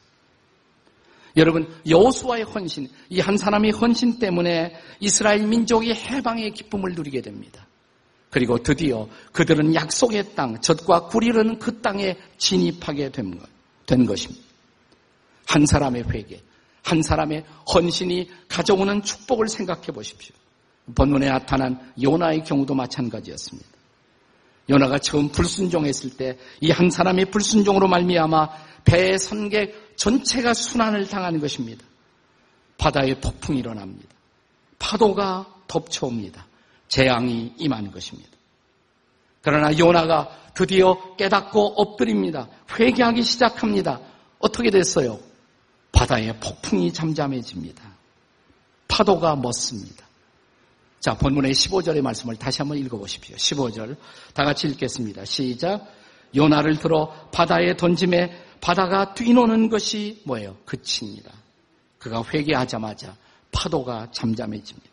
[1.38, 7.68] 여러분 여호수아의 헌신, 이 한 사람의 헌신 때문에 이스라엘 민족이 해방의 기쁨을 누리게 됩니다.
[8.30, 14.45] 그리고 드디어 그들은 약속의 땅, 젖과 흐르는 그 땅에 진입하게 된 것입니다.
[15.48, 16.42] 한 사람의 회개,
[16.84, 20.36] 한 사람의 헌신이 가져오는 축복을 생각해 보십시오.
[20.94, 23.70] 본문에 나타난 요나의 경우도 마찬가지였습니다.
[24.70, 28.50] 요나가 처음 불순종했을 때 이 한 사람의 불순종으로 말미암아
[28.86, 31.84] 배의 선객 전체가 순환을 당하는 것입니다.
[32.78, 34.10] 바다에 폭풍이 일어납니다.
[34.80, 36.46] 파도가 덮쳐옵니다.
[36.88, 38.30] 재앙이 임하는 것입니다.
[39.42, 42.48] 그러나 요나가 드디어 깨닫고 엎드립니다.
[42.78, 44.00] 회개하기 시작합니다.
[44.40, 45.20] 어떻게 됐어요?
[45.96, 47.82] 바다에 폭풍이 잠잠해집니다.
[48.88, 50.06] 파도가 멎습니다.
[51.00, 53.36] 자, 본문의 15절의 말씀을 다시 한번 읽어보십시오.
[53.38, 53.96] 15절.
[54.34, 55.24] 다 같이 읽겠습니다.
[55.24, 55.88] 시작.
[56.36, 60.58] 요나를 들어 바다에 던짐에 바다가 뛰노는 것이 뭐예요?
[60.66, 61.32] 그칩니다.
[61.98, 63.16] 그가 회개하자마자
[63.52, 64.90] 파도가 잠잠해집니다.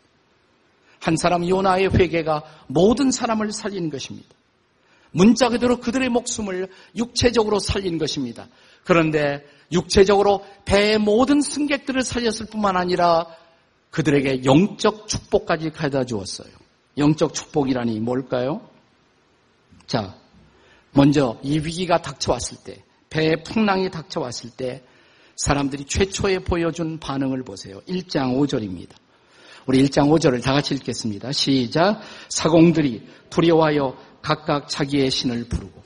[0.99, 4.29] 한 사람 요나의 회개가 모든 사람을 살린 것입니다.
[5.11, 8.47] 문자 그대로 그들의 목숨을 육체적으로 살린 것입니다.
[8.83, 13.25] 그런데 육체적으로 배의 모든 승객들을 살렸을 뿐만 아니라
[13.89, 16.49] 그들에게 영적 축복까지 가져다 주었어요.
[16.97, 18.61] 영적 축복이라니 뭘까요?
[19.87, 20.15] 자,
[20.91, 24.83] 먼저 이 위기가 닥쳐왔을 때, 배의 풍랑이 닥쳐왔을 때
[25.35, 27.81] 사람들이 최초에 보여준 반응을 보세요.
[27.87, 28.91] 1장 5절입니다.
[29.65, 31.31] 우리 1장 5절을 다 같이 읽겠습니다.
[31.31, 32.01] 시작.
[32.29, 35.81] 사공들이 두려워하여 각각 자기의 신을 부르고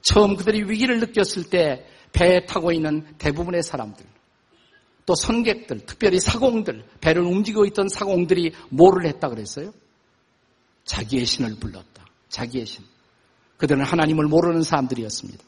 [0.00, 4.04] 처음 그들이 위기를 느꼈을 때 배에 타고 있는 대부분의 사람들
[5.04, 9.72] 또 선객들, 특별히 사공들, 배를 움직이고 있던 사공들이 뭐를 했다 그랬어요?
[10.84, 12.06] 자기의 신을 불렀다.
[12.28, 12.84] 자기의 신.
[13.56, 15.42] 그들은 하나님을 모르는 사람들이었습니다.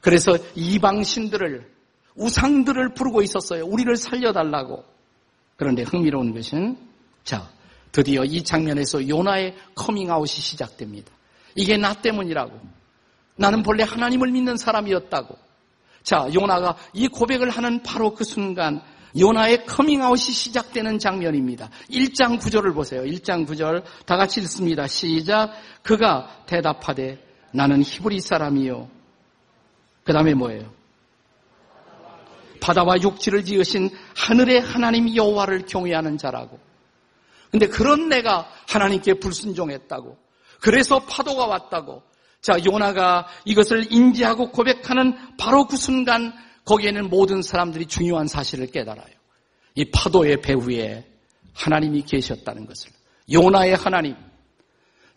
[0.00, 1.68] 그래서 이방 신들을
[2.16, 3.64] 우상들을 부르고 있었어요.
[3.64, 4.84] 우리를 살려달라고.
[5.56, 6.76] 그런데 흥미로운 것은
[7.24, 7.50] 자
[7.92, 11.10] 드디어 이 장면에서 요나의 커밍아웃이 시작됩니다.
[11.54, 12.60] 이게 나 때문이라고.
[13.36, 15.45] 나는 본래 하나님을 믿는 사람이었다고.
[16.06, 18.80] 자, 요나가 이 고백을 하는 바로 그 순간
[19.18, 21.68] 요나의 커밍아웃이 시작되는 장면입니다.
[21.90, 23.02] 1장 9절을 보세요.
[23.02, 24.86] 1장 9절 다 같이 읽습니다.
[24.86, 25.50] 시작.
[25.82, 27.18] 그가 대답하되
[27.52, 28.88] 나는 히브리 사람이요.
[30.04, 30.72] 그 다음에 뭐예요?
[32.60, 36.60] 바다와 육지를 지으신 하늘의 하나님 여호와를 경외하는 자라고.
[37.50, 40.16] 근데 그런 내가 하나님께 불순종했다고.
[40.60, 42.04] 그래서 파도가 왔다고.
[42.46, 46.32] 자, 요나가 이것을 인지하고 고백하는 바로 그 순간
[46.64, 49.08] 거기에는 모든 사람들이 중요한 사실을 깨달아요.
[49.74, 51.10] 이 파도의 배후에
[51.54, 52.92] 하나님이 계셨다는 것을.
[53.32, 54.14] 요나의 하나님,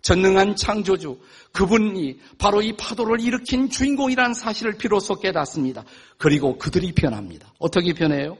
[0.01, 1.19] 전능한 창조주,
[1.51, 5.83] 그분이 바로 이 파도를 일으킨 주인공이라는 사실을 비로소 깨닫습니다.
[6.17, 7.53] 그리고 그들이 변합니다.
[7.59, 8.39] 어떻게 변해요?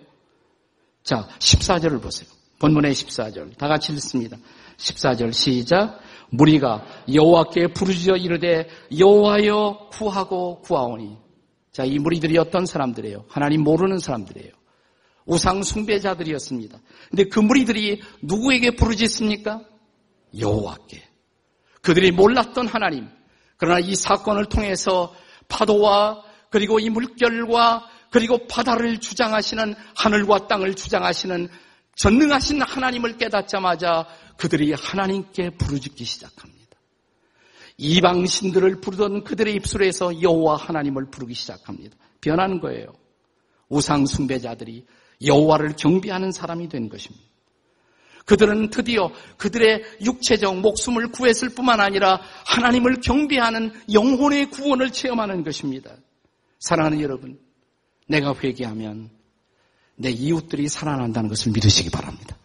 [1.04, 2.28] 자, 14절을 보세요.
[2.58, 3.56] 본문의 14절.
[3.56, 4.38] 다 같이 읽습니다.
[4.78, 6.00] 14절 시작.
[6.32, 11.18] 무리가 여호와께 부르짖어 이르되 여호와여 구하고 구하오니.
[11.72, 13.26] 자, 이 무리들이 어떤 사람들이에요?
[13.28, 14.52] 하나님 모르는 사람들이에요.
[15.26, 16.80] 우상 숭배자들이었습니다.
[17.10, 19.62] 근데 그 무리들이 누구에게 부르짖습니까?
[20.38, 21.04] 여호와께.
[21.82, 23.08] 그들이 몰랐던 하나님.
[23.58, 25.14] 그러나 이 사건을 통해서
[25.48, 31.48] 파도와 그리고 이 물결과 그리고 바다를 주장하시는 하늘과 땅을 주장하시는
[32.00, 34.08] 전능하신 하나님을 깨닫자마자
[34.38, 36.78] 그들이 하나님께 부르짖기 시작합니다.
[37.76, 41.98] 이방 신들을 부르던 그들의 입술에서 여호와 하나님을 부르기 시작합니다.
[42.22, 42.94] 변하는 거예요.
[43.68, 44.86] 우상 숭배자들이
[45.26, 47.28] 여호와를 경배하는 사람이 된 것입니다.
[48.26, 55.98] 그들은 드디어 그들의 육체적 목숨을 구했을 뿐만 아니라 하나님을 경배하는 영혼의 구원을 체험하는 것입니다.
[56.60, 57.40] 사랑하는 여러분,
[58.08, 59.19] 내가 회개하면
[60.00, 62.38] 내 이웃들이 살아난다는 것을 믿으시기 바랍니다.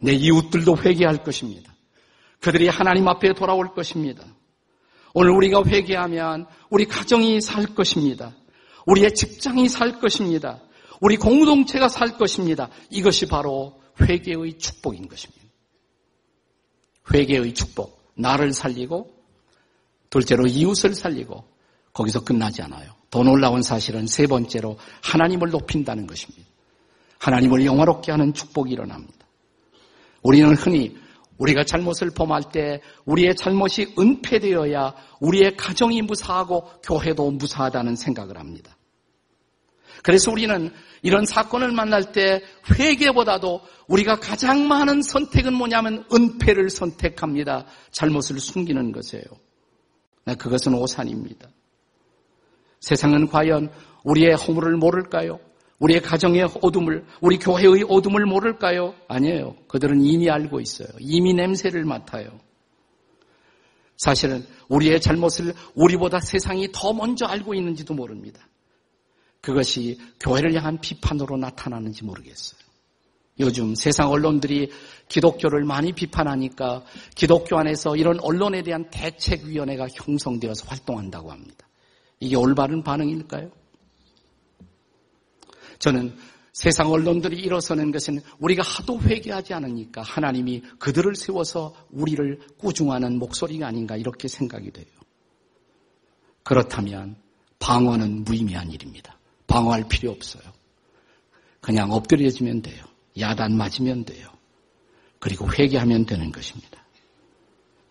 [0.00, 1.74] 내 이웃들도 회개할 것입니다.
[2.40, 4.24] 그들이 하나님 앞에 돌아올 것입니다.
[5.14, 8.36] 오늘 우리가 회개하면 우리 가정이 살 것입니다.
[8.86, 10.60] 우리의 직장이 살 것입니다.
[11.00, 12.68] 우리 공동체가 살 것입니다.
[12.90, 15.44] 이것이 바로 회개의 축복인 것입니다.
[17.12, 17.98] 회개의 축복.
[18.14, 19.14] 나를 살리고
[20.10, 21.44] 둘째로 이웃을 살리고
[21.92, 22.92] 거기서 끝나지 않아요.
[23.10, 26.47] 더 놀라운 사실은 세 번째로 하나님을 높인다는 것입니다.
[27.18, 29.26] 하나님을 영화롭게 하는 축복이 일어납니다.
[30.22, 30.96] 우리는 흔히
[31.38, 38.76] 우리가 잘못을 범할 때 우리의 잘못이 은폐되어야 우리의 가정이 무사하고 교회도 무사하다는 생각을 합니다.
[40.02, 40.70] 그래서 우리는
[41.02, 47.66] 이런 사건을 만날 때 회개보다도 우리가 가장 많은 선택은 뭐냐면 은폐를 선택합니다.
[47.90, 49.24] 잘못을 숨기는 것이에요.
[50.24, 51.48] 네, 그것은 오산입니다.
[52.80, 53.70] 세상은 과연
[54.04, 55.40] 우리의 허물을 모를까요?
[55.78, 58.94] 우리의 가정의 어둠을, 우리 교회의 어둠을 모를까요?
[59.06, 59.56] 아니에요.
[59.68, 60.88] 그들은 이미 알고 있어요.
[60.98, 62.40] 이미 냄새를 맡아요.
[63.96, 68.40] 사실은 우리의 잘못을 우리보다 세상이 더 먼저 알고 있는지도 모릅니다.
[69.40, 72.60] 그것이 교회를 향한 비판으로 나타나는지 모르겠어요.
[73.40, 74.70] 요즘 세상 언론들이
[75.08, 81.68] 기독교를 많이 비판하니까 기독교 안에서 이런 언론에 대한 대책위원회가 형성되어서 활동한다고 합니다.
[82.18, 83.50] 이게 올바른 반응일까요?
[85.78, 86.16] 저는
[86.52, 93.96] 세상 언론들이 일어서는 것은 우리가 하도 회개하지 않으니까 하나님이 그들을 세워서 우리를 꾸중하는 목소리가 아닌가
[93.96, 94.86] 이렇게 생각이 돼요.
[96.42, 97.16] 그렇다면
[97.58, 99.18] 방어는 무의미한 일입니다.
[99.46, 100.42] 방어할 필요 없어요.
[101.60, 102.84] 그냥 엎드려지면 돼요.
[103.18, 104.28] 야단 맞으면 돼요.
[105.18, 106.82] 그리고 회개하면 되는 것입니다.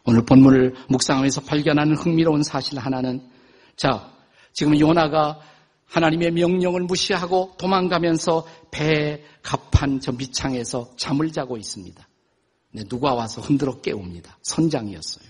[0.06, 3.30] 오늘 본문을 묵상하면서 발견하는 흥미로운 사실 하나는
[3.76, 4.12] 자,
[4.54, 5.39] 지금 요나가
[5.88, 12.08] 하나님의 명령을 무시하고 도망가면서 배에 갑한 저 밑창에서 잠을 자고 있습니다.
[12.71, 14.38] 네, 누가 와서 흔들어 깨웁니다.
[14.41, 15.28] 선장이었어요.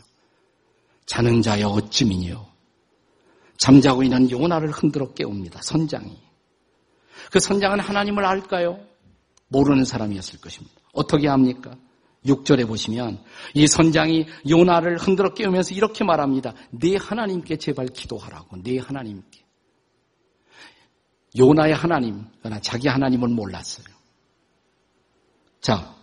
[1.05, 2.45] 자는 자여 어찌미니요.
[3.57, 5.61] 잠자고 있는 요나를 흔들어 깨웁니다.
[5.61, 6.17] 선장이.
[7.31, 8.79] 그 선장은 하나님을 알까요?
[9.49, 10.75] 모르는 사람이었을 것입니다.
[10.93, 11.75] 어떻게 합니까?
[12.25, 16.53] 6절에 보시면 이 선장이 요나를 흔들어 깨우면서 이렇게 말합니다.
[16.71, 18.61] 네 하나님께 제발 기도하라고.
[18.63, 19.46] 네 하나님께.
[21.35, 23.85] 요나의 하나님, 그러나 자기 하나님을 몰랐어요.
[25.61, 25.95] 자,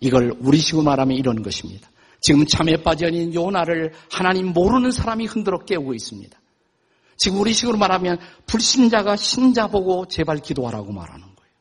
[0.00, 1.90] 이걸 우리식으로 말하면 이런 것입니다.
[2.20, 6.38] 지금 잠에 빠져 있는 요나를 하나님 모르는 사람이 흔들어 깨우고 있습니다.
[7.16, 11.52] 지금 우리식으로 말하면 불신자가 신자 보고 제발 기도하라고 말하는 거예요.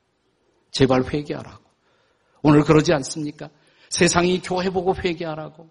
[0.72, 1.64] 제발 회개하라고.
[2.42, 3.50] 오늘 그러지 않습니까?
[3.90, 5.70] 세상이 교회 보고 회개하라고.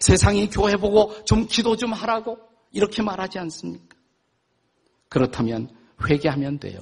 [0.00, 2.38] 세상이 교회 보고 좀 기도 좀 하라고
[2.70, 3.89] 이렇게 말하지 않습니까?
[5.10, 5.68] 그렇다면
[6.08, 6.80] 회개하면 돼요.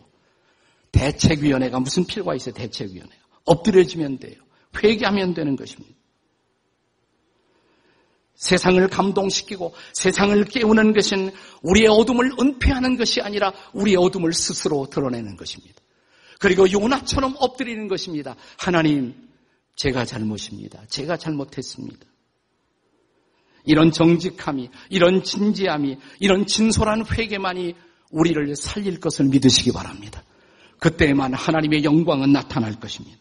[0.92, 2.54] 대책위원회가 무슨 필요가 있어요?
[2.54, 3.22] 대책위원회가.
[3.44, 4.36] 엎드려지면 돼요.
[4.82, 5.96] 회개하면 되는 것입니다.
[8.34, 15.82] 세상을 감동시키고 세상을 깨우는 것은 우리의 어둠을 은폐하는 것이 아니라 우리의 어둠을 스스로 드러내는 것입니다.
[16.38, 18.36] 그리고 요나처럼 엎드리는 것입니다.
[18.56, 19.28] 하나님,
[19.74, 20.84] 제가 잘못입니다.
[20.86, 22.06] 제가 잘못했습니다.
[23.64, 27.74] 이런 정직함이, 이런 진지함이, 이런 진솔한 회개만이
[28.10, 30.22] 우리를 살릴 것을 믿으시기 바랍니다.
[30.78, 33.18] 그때만 하나님의 영광은 나타날 것입니다.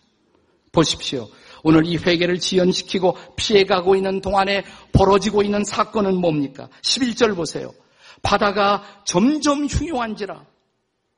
[0.72, 1.28] 보십시오.
[1.64, 6.70] 오늘 이 회개를 지연시키고 피해가고 있는 동안에 벌어지고 있는 사건은 뭡니까?
[6.84, 7.74] 11절 보세요.
[8.22, 10.46] 바다가 점점 흉흉한지라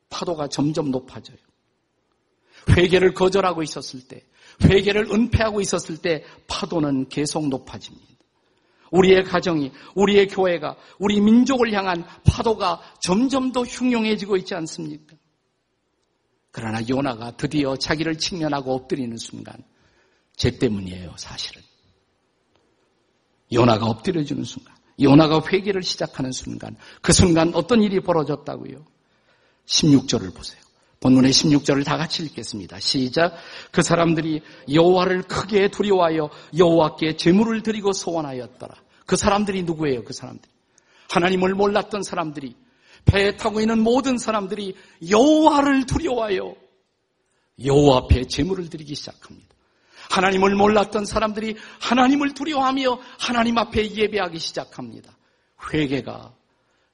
[0.09, 1.37] 파도가 점점 높아져요.
[2.69, 4.23] 회개를 거절하고 있었을 때,
[4.63, 8.07] 회개를 은폐하고 있었을 때 파도는 계속 높아집니다.
[8.91, 15.15] 우리의 가정이, 우리의 교회가, 우리 민족을 향한 파도가 점점 더 흉흉해지고 있지 않습니까?
[16.51, 19.55] 그러나 요나가 드디어 자기를 직면하고 엎드리는 순간,
[20.35, 21.61] 제 때문이에요, 사실은.
[23.51, 28.85] 요나가 엎드려주는 순간, 요나가 회개를 시작하는 순간, 그 순간 어떤 일이 벌어졌다고요?
[29.65, 30.68] 16절을 보세요.
[30.99, 32.79] 본문의 16절을 다 같이 읽겠습니다.
[32.79, 33.33] 시작.
[33.71, 38.75] 그 사람들이 여호와를 크게 두려워하여 여호와께 제물을 드리고 소원하였더라.
[39.05, 40.03] 그 사람들이 누구예요?
[40.03, 40.51] 그 사람들이
[41.09, 42.55] 하나님을 몰랐던 사람들이
[43.05, 44.75] 배에 타고 있는 모든 사람들이
[45.09, 46.55] 여호와를 두려워하여
[47.63, 49.47] 여호와 앞에 제물을 드리기 시작합니다.
[50.09, 55.15] 하나님을 몰랐던 사람들이 하나님을 두려워하며 하나님 앞에 예배하기 시작합니다.
[55.73, 56.33] 회개가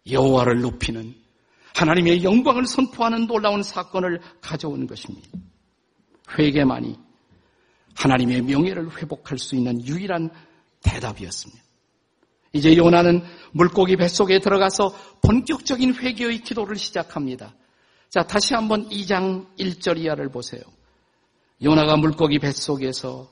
[0.10, 1.16] 여호와를 높이는
[1.76, 5.28] 하나님의 영광을 선포하는 놀라운 사건을 가져오는 것입니다.
[6.38, 6.98] 회개만이
[7.96, 10.30] 하나님의 명예를 회복할 수 있는 유일한
[10.82, 11.62] 대답이었습니다.
[12.54, 17.54] 이제 요나는 물고기 뱃속에 들어가서 본격적인 회개의 기도를 시작합니다.
[18.10, 20.62] 자, 다시 한번 2장 1절 이하를 보세요.
[21.62, 23.30] 요나가 물고기 뱃속에서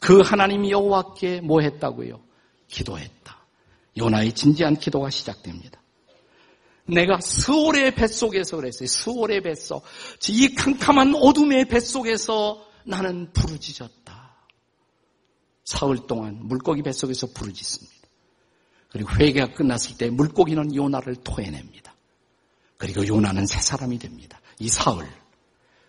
[0.00, 2.20] 그 하나님 여호와께 뭐 했다고요?
[2.66, 3.38] 기도했다.
[3.96, 5.83] 요나의 진지한 기도가 시작됩니다.
[6.86, 8.86] 내가 스월의 뱃속에서 그랬어요.
[8.86, 9.84] 스월의 뱃속.
[10.28, 14.34] 이 캄캄한 어둠의 뱃속에서 나는 부르짖었다.
[15.64, 17.94] 사흘 동안 물고기 뱃속에서 부르짖습니다.
[18.90, 21.94] 그리고 회개가 끝났을 때 물고기는 요나를 토해냅니다.
[22.76, 24.40] 그리고 요나는 새 사람이 됩니다.
[24.58, 25.08] 이 사흘.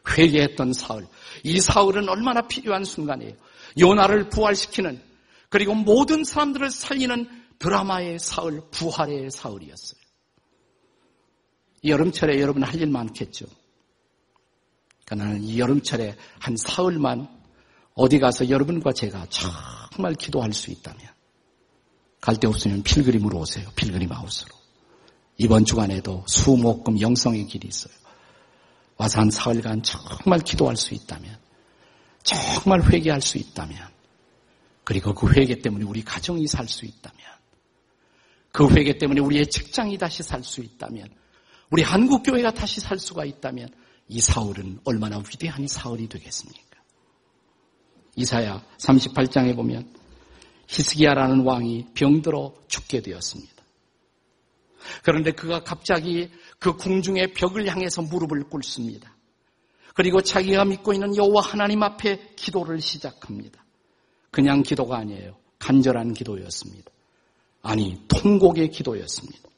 [0.08, 1.08] 회개했던 사흘.
[1.44, 3.34] 이 사흘은 얼마나 필요한 순간이에요.
[3.78, 5.02] 요나를 부활시키는
[5.50, 7.28] 그리고 모든 사람들을 살리는
[7.60, 10.05] 드라마의 사흘, 부활의 사흘이었어요.
[11.88, 13.46] 여름철에 여러분 할 일 많겠죠.
[15.06, 17.28] 그러니까 나는 이 여름철에 한 사흘만
[17.94, 21.00] 어디 가서 여러분과 제가 정말 기도할 수 있다면
[22.22, 23.70] 갈 데 없으면 필그림으로 오세요.
[23.76, 24.56] 필그림 하우스로.
[25.38, 27.94] 이번 주간에도 수목금 영성의 길이 있어요.
[28.98, 31.38] 와서 한 사흘간 정말 기도할 수 있다면
[32.24, 33.78] 정말 회개할 수 있다면
[34.84, 37.20] 그리고 그 회개 때문에 우리 가정이 살 수 있다면
[38.52, 41.10] 그 회개 때문에 우리의 직장이 다시 살 수 있다면
[41.72, 43.70] 우리 한국 교회가 다시 살 수가 있다면
[44.08, 46.66] 이 사울은 얼마나 위대한 사울이 되겠습니까?
[48.16, 49.92] 이사야 38장에 보면
[50.68, 53.54] 히스기야라는 왕이 병들어 죽게 되었습니다.
[55.04, 59.16] 그런데 그가 갑자기 그 궁중의 벽을 향해서 무릎을 꿇습니다.
[59.96, 63.64] 그리고 자기가 믿고 있는 여호와 하나님 앞에 기도를 시작합니다.
[64.30, 65.38] 그냥 기도가 아니에요.
[65.60, 66.92] 간절한 기도였습니다.
[67.62, 69.50] 아니, 통곡의 기도였습니다.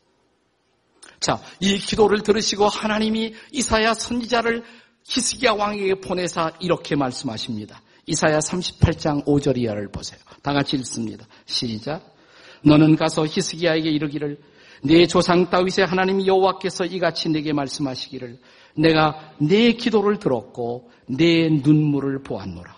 [1.20, 4.64] 자, 이 기도를 들으시고 하나님이 이사야 선지자를
[5.06, 7.82] 히스기야 왕에게 보내사 이렇게 말씀하십니다.
[8.06, 10.20] 이사야 38장 5절 이하를 보세요.
[10.42, 11.26] 다 같이 읽습니다.
[11.46, 12.16] 시작.
[12.64, 14.40] 너는 가서 히스기야에게 이르기를
[14.84, 18.40] 내 조상 다윗의 하나님 여호와께서 이같이 내게 말씀하시기를
[18.76, 22.76] 내가 내 기도를 들었고 내 눈물을 보았노라.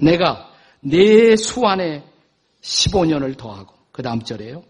[0.00, 2.04] 내가 내 수완에
[2.62, 4.64] 15년을 더하고 그 다음 절에요.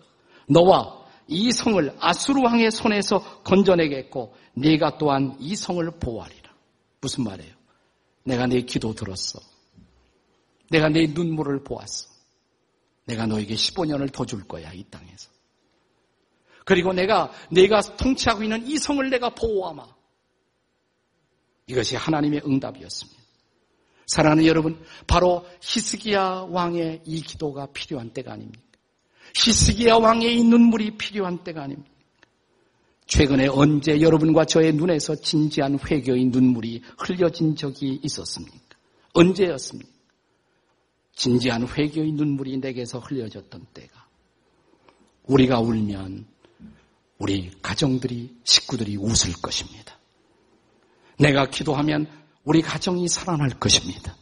[0.48, 6.52] 너와 이 성을 아수르 왕의 손에서 건져내겠고 네가 또한 이 성을 보호하리라.
[7.00, 7.54] 무슨 말이에요?
[8.24, 9.40] 내가 내 기도 들었어.
[10.70, 12.08] 내가 내 눈물을 보았어.
[13.06, 15.30] 내가 너에게 15년을 더 줄 거야, 이 땅에서.
[16.64, 19.86] 그리고 내가, 내가 통치하고 있는 이 성을 내가 보호하마.
[21.66, 23.22] 이것이 하나님의 응답이었습니다.
[24.06, 28.63] 사랑하는 여러분, 바로 히스기야 왕의 이 기도가 필요한 때가 아닙니까?
[29.34, 31.90] 히스기야 왕의 이 눈물이 필요한 때가 아닙니까?
[33.06, 38.58] 최근에 언제 여러분과 저의 눈에서 진지한 회개의 눈물이 흘려진 적이 있었습니까?
[39.12, 39.90] 언제였습니까?
[41.14, 44.06] 진지한 회개의 눈물이 내게서 흘려졌던 때가
[45.24, 46.26] 우리가 울면
[47.18, 49.98] 우리 가정들이 식구들이 웃을 것입니다.
[51.18, 52.08] 내가 기도하면
[52.44, 54.16] 우리 가정이 살아날 것입니다.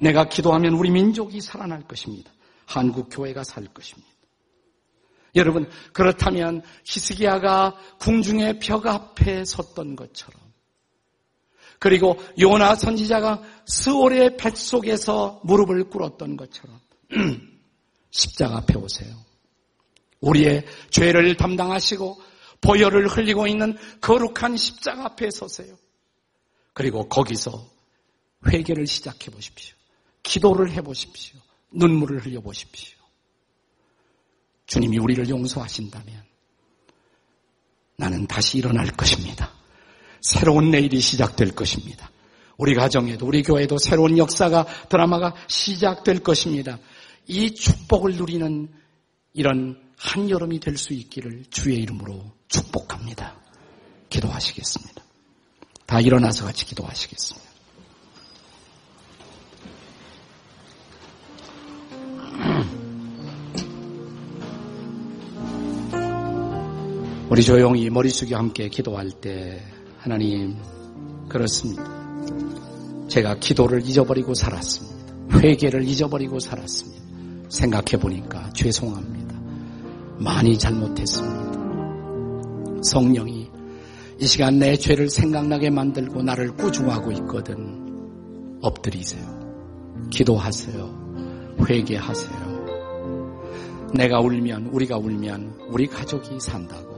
[0.00, 2.32] 내가 기도하면 우리 민족이 살아날 것입니다.
[2.66, 4.11] 한국 교회가 살 것입니다.
[5.34, 10.40] 여러분 그렇다면 히스기야가 궁중의 벽 앞에 섰던 것처럼
[11.78, 16.80] 그리고 요나 선지자가 스올의 뱃 속에서 무릎을 꿇었던 것처럼
[18.10, 19.16] 십자가 앞에 오세요.
[20.20, 22.22] 우리의 죄를 담당하시고
[22.60, 25.76] 보혈을 흘리고 있는 거룩한 십자가 앞에 서세요.
[26.72, 27.68] 그리고 거기서
[28.46, 29.74] 회개를 시작해 보십시오.
[30.22, 31.40] 기도를 해 보십시오.
[31.72, 33.01] 눈물을 흘려 보십시오.
[34.72, 36.22] 주님이 우리를 용서하신다면
[37.98, 39.52] 나는 다시 일어날 것입니다.
[40.22, 42.10] 새로운 내일이 시작될 것입니다.
[42.56, 46.78] 우리 가정에도 우리 교회도 새로운 역사가 드라마가 시작될 것입니다.
[47.26, 48.72] 이 축복을 누리는
[49.34, 53.38] 이런 한여름이 될 수 있기를 주의 이름으로 축복합니다.
[54.08, 55.02] 기도하시겠습니다.
[55.84, 57.51] 다 일어나서 같이 기도하시겠습니다.
[67.32, 69.62] 우리 조용히 머리 숙여 함께 기도할 때
[69.96, 70.54] 하나님
[71.30, 71.82] 그렇습니다.
[73.08, 75.38] 제가 기도를 잊어버리고 살았습니다.
[75.38, 77.02] 회개를 잊어버리고 살았습니다.
[77.48, 79.40] 생각해 보니까 죄송합니다.
[80.18, 82.82] 많이 잘못했습니다.
[82.82, 83.48] 성령이
[84.20, 88.58] 이 시간 내 죄를 생각나게 만들고 나를 꾸중하고 있거든.
[88.60, 89.24] 엎드리세요.
[90.10, 91.56] 기도하세요.
[91.66, 92.52] 회개하세요.
[93.94, 96.91] 내가 울면, 우리가 울면 우리 가족이 산다고.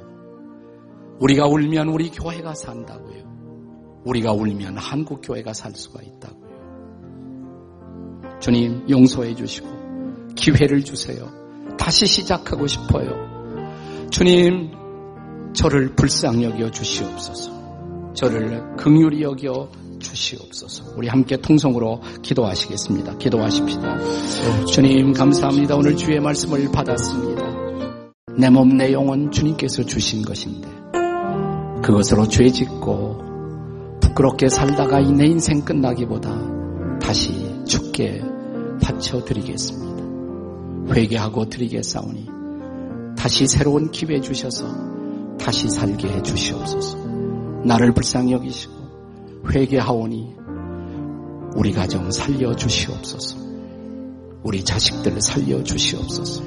[1.20, 4.02] 우리가 울면 우리 교회가 산다고요.
[4.04, 6.44] 우리가 울면 한국 교회가 살 수가 있다고요.
[8.40, 9.68] 주님 용서해 주시고
[10.34, 11.30] 기회를 주세요.
[11.78, 14.08] 다시 시작하고 싶어요.
[14.10, 14.70] 주님
[15.54, 18.12] 저를 불쌍히 여겨 주시옵소서.
[18.14, 20.94] 저를 긍휼히 여겨 주시옵소서.
[20.96, 23.16] 우리 함께 통성으로 기도하시겠습니다.
[23.16, 23.98] 기도하십시다.
[24.66, 25.76] 주님 감사합니다.
[25.76, 27.42] 오늘 주의 말씀을 받았습니다.
[28.36, 30.83] 내 몸, 내 영혼 주님께서 주신 것인데
[31.84, 38.22] 그것으로 죄 짓고 부끄럽게 살다가 이 내 인생 끝나기보다 다시 죽게
[38.82, 40.94] 바쳐드리겠습니다.
[40.94, 42.26] 회개하고 드리겠사오니
[43.18, 44.64] 다시 새로운 기회 주셔서
[45.38, 46.96] 다시 살게 해 주시옵소서.
[47.64, 48.72] 나를 불쌍히 여기시고
[49.50, 50.36] 회개하오니
[51.54, 53.36] 우리 가정 살려 주시옵소서.
[54.42, 56.42] 우리 자식들 살려 주시옵소서.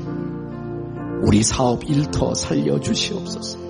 [1.21, 3.66] 우리 사업 일터 살려 주시옵소서.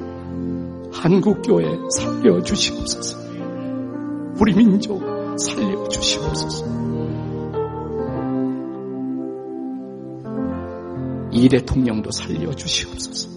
[0.92, 1.66] 한국교회
[1.98, 3.18] 살려주시옵소서.
[4.40, 5.02] 우리 민족
[5.38, 6.66] 살려주시옵소서.
[11.32, 13.30] 이 대통령도 살려주시옵소서.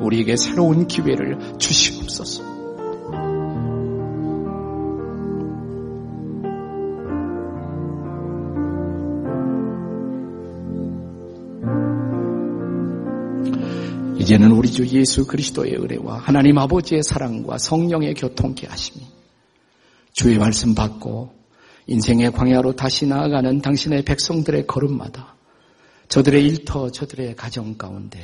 [0.00, 2.53] 우리에게 새로운 기회를 주시옵소서.
[14.24, 19.04] 이제는 우리 주 예수 그리스도의 은혜와 하나님 아버지의 사랑과 성령의 교통케 하심이
[20.14, 21.34] 주의 말씀 받고
[21.88, 25.36] 인생의 광야로 다시 나아가는 당신의 백성들의 걸음마다
[26.08, 28.18] 저들의 일터, 저들의 가정 가운데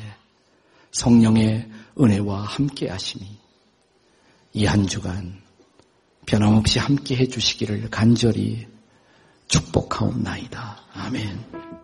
[0.93, 1.69] 성령의
[2.01, 3.23] 은혜와 함께 하심이
[4.55, 5.43] 이 한 주간
[6.25, 8.67] 변함없이 함께 해 주시기를 간절히
[9.49, 10.79] 축복하옵나이다.
[10.95, 11.80] 아멘.